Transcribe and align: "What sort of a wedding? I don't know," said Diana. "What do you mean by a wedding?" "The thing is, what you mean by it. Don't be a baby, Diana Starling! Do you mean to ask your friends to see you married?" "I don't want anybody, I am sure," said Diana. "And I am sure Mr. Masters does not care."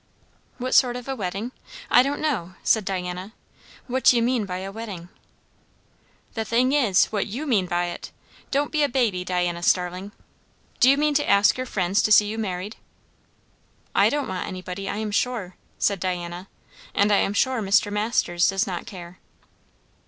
"What 0.57 0.73
sort 0.73 0.95
of 0.95 1.07
a 1.07 1.15
wedding? 1.15 1.51
I 1.91 2.01
don't 2.01 2.21
know," 2.21 2.55
said 2.63 2.83
Diana. 2.85 3.33
"What 3.85 4.03
do 4.05 4.15
you 4.15 4.23
mean 4.23 4.45
by 4.47 4.57
a 4.57 4.71
wedding?" 4.71 5.09
"The 6.33 6.43
thing 6.43 6.71
is, 6.71 7.05
what 7.11 7.27
you 7.27 7.45
mean 7.45 7.67
by 7.67 7.85
it. 7.85 8.09
Don't 8.49 8.71
be 8.71 8.81
a 8.81 8.89
baby, 8.89 9.23
Diana 9.23 9.61
Starling! 9.61 10.11
Do 10.79 10.89
you 10.89 10.97
mean 10.97 11.13
to 11.13 11.29
ask 11.29 11.55
your 11.55 11.67
friends 11.67 12.01
to 12.01 12.11
see 12.11 12.25
you 12.25 12.39
married?" 12.39 12.77
"I 13.93 14.09
don't 14.09 14.27
want 14.27 14.47
anybody, 14.47 14.89
I 14.89 14.97
am 14.97 15.11
sure," 15.11 15.55
said 15.77 15.99
Diana. 15.99 16.47
"And 16.95 17.11
I 17.11 17.17
am 17.17 17.35
sure 17.35 17.61
Mr. 17.61 17.91
Masters 17.93 18.47
does 18.49 18.65
not 18.65 18.87
care." 18.87 19.19